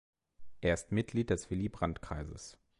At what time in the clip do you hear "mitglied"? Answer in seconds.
0.91-1.29